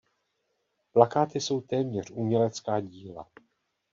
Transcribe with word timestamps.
Plakáty 0.91 1.41
jsou 1.41 1.61
téměř 1.61 2.11
umělecká 2.11 2.79
díla. 2.79 3.27